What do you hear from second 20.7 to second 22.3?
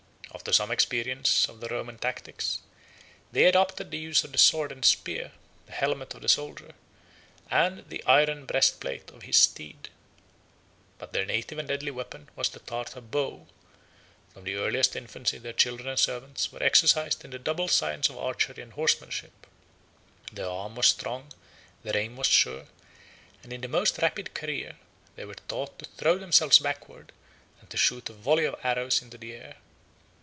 was strong; their aim was